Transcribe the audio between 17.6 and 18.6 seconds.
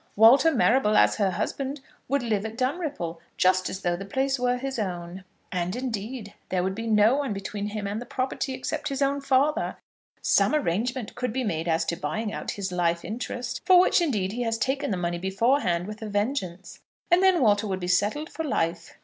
would be settled for